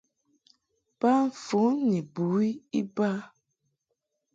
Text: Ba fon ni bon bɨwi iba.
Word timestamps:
Ba 0.99 1.13
fon 1.43 1.73
ni 1.89 1.99
bon 2.03 2.05
bɨwi 2.13 2.47
iba. 2.79 3.09